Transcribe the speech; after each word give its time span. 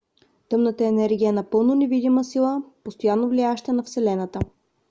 тъмната 0.49 0.85
енергия 0.85 1.29
е 1.29 1.31
напълно 1.31 1.75
невидима 1.75 2.23
сила 2.23 2.63
постоянно 2.83 3.29
влияеща 3.29 3.73
на 3.73 3.83
вселената 3.83 4.39